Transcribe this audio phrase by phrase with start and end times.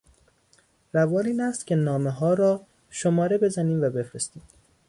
[0.93, 4.43] روال این است که نامهها را شماره بزنیم و بفرستیم.